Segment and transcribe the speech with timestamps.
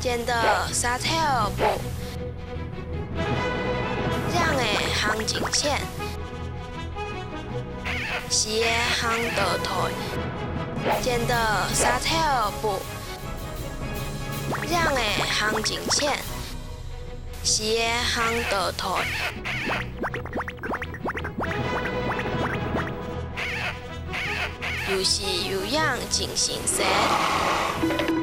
[0.00, 0.32] 见到
[0.72, 1.04] 沙土
[1.58, 1.62] 步，
[4.34, 4.62] 让个
[4.94, 5.78] 行情浅，
[8.30, 8.64] 是个
[8.96, 9.90] 行道台。
[11.02, 11.34] 见到
[11.74, 12.80] 沙土步，
[14.72, 15.00] 让个
[15.30, 16.18] 行情浅，
[17.44, 18.88] 是个行道台。
[24.90, 28.18] 又是有样进行时。